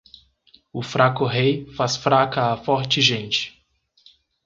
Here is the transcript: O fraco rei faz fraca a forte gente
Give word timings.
O 0.73 0.81
fraco 0.81 1.27
rei 1.27 1.71
faz 1.75 1.95
fraca 1.95 2.51
a 2.51 2.57
forte 2.57 2.99
gente 2.99 3.63